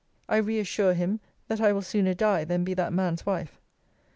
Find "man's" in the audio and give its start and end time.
2.91-3.23